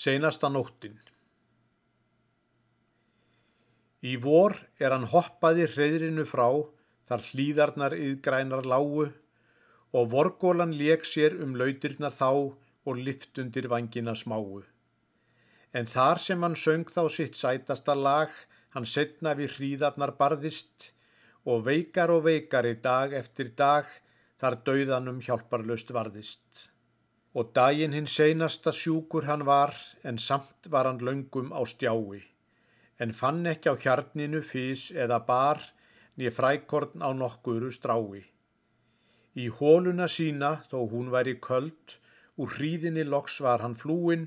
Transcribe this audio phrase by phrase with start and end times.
[0.00, 0.94] Seinasta nóttin
[4.10, 6.46] Í vor er hann hoppaði hreðrinu frá
[7.10, 9.04] þar hlýðarnar yðgrænar lágu
[10.00, 14.62] og vorgólan leik sér um lautirnar þá og liftundir vangina smáu.
[15.76, 18.32] En þar sem hann söng þá sitt sætasta lag,
[18.72, 20.94] hann setna við hríðarnar barðist
[21.44, 23.84] og veikar og veikar í dag eftir dag
[24.40, 26.70] þar dauðanum hjálparlust varðist
[27.34, 32.22] og daginn hinn seinasta sjúkur hann var, en samt var hann löngum á stjái,
[32.98, 35.60] en fann ekki á hjarninu fís eða bar,
[36.16, 38.24] niður frækorn á nokkuru strái.
[39.38, 42.00] Í hóluna sína, þó hún væri köld,
[42.40, 44.26] úr hríðinni loks var hann flúin,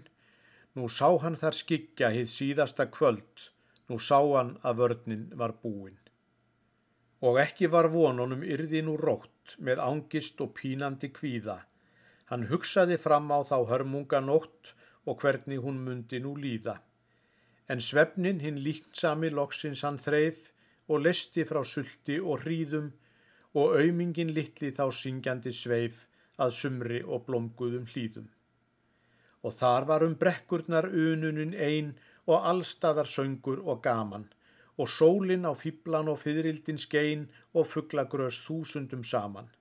[0.76, 3.50] nú sá hann þar skikja hitt síðasta kvöld,
[3.90, 6.00] nú sá hann að vörninn var búin.
[7.28, 11.60] Og ekki var vonunum yrðin úr rótt með ángist og pínandi kvíða,
[12.34, 14.70] Hann hugsaði fram á þá hörmunganótt
[15.06, 16.74] og hvernig hún myndi nú líða.
[17.70, 20.40] En svefnin hinn líktsami loksins hann þreif
[20.88, 22.90] og lesti frá sulti og hríðum
[23.62, 26.02] og aumingin litli þá syngjandi sveif
[26.42, 28.28] að sumri og blomguðum hlýðum.
[29.46, 34.26] Og þar var um brekkurnar ununin ein og allstaðar söngur og gaman
[34.82, 39.54] og sólin á fýblan og fyririldin skein og fugglagrös þúsundum saman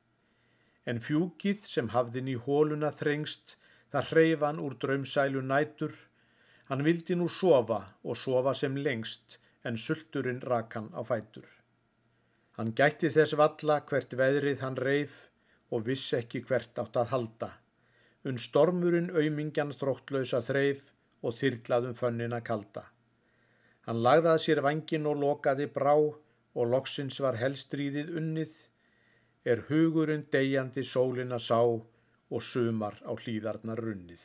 [0.91, 3.57] en fjúkið sem hafðin í hóluna þrengst,
[3.93, 5.95] það hreyfan úr draumsælu nætur.
[6.69, 11.47] Hann vildi nú sofa og sofa sem lengst, en sulturinn rakan á fætur.
[12.57, 15.29] Hann gætti þess valla hvert veðrið hann reif
[15.73, 17.51] og vissi ekki hvert átt að halda.
[18.29, 20.91] Unn stormurinn aumingjan þróttlausa þreif
[21.23, 22.85] og þyrlaðum fönnina kalda.
[23.87, 28.53] Hann lagðað sér vangin og lokaði brá og loksins var helstríðið unnið
[29.45, 34.23] er hugurinn deyjandi sólina sá og sumar á hlýðarnar runnið.